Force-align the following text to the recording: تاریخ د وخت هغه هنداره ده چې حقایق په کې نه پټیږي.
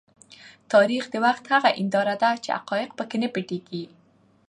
تاریخ 0.73 1.03
د 1.09 1.15
وخت 1.25 1.43
هغه 1.53 1.69
هنداره 1.79 2.15
ده 2.21 2.31
چې 2.43 2.49
حقایق 2.57 2.91
په 2.99 3.03
کې 3.09 3.17
نه 3.23 3.27
پټیږي. 3.33 3.83